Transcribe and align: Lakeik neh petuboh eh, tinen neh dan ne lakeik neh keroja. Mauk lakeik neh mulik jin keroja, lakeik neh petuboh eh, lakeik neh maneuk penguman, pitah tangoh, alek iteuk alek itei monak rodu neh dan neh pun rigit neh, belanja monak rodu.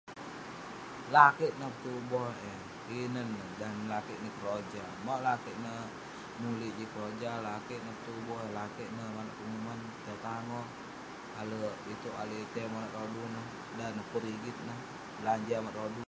Lakeik 1.15 1.53
neh 1.59 1.71
petuboh 1.75 2.27
eh, 2.49 2.59
tinen 2.87 3.27
neh 3.35 3.49
dan 3.61 3.73
ne 3.77 3.85
lakeik 3.93 4.19
neh 4.23 4.35
keroja. 4.37 4.83
Mauk 5.05 5.21
lakeik 5.27 5.57
neh 5.63 5.85
mulik 6.41 6.73
jin 6.77 6.91
keroja, 6.93 7.31
lakeik 7.47 7.81
neh 7.85 7.97
petuboh 7.99 8.39
eh, 8.45 8.51
lakeik 8.59 8.89
neh 8.97 9.07
maneuk 9.15 9.37
penguman, 9.39 9.79
pitah 9.93 10.19
tangoh, 10.25 10.67
alek 11.41 11.73
iteuk 11.93 12.15
alek 12.23 12.39
itei 12.45 12.67
monak 12.73 12.93
rodu 12.99 13.23
neh 13.35 13.47
dan 13.77 13.91
neh 13.97 14.05
pun 14.09 14.21
rigit 14.27 14.57
neh, 14.67 14.79
belanja 15.17 15.57
monak 15.61 15.79
rodu. 15.83 15.99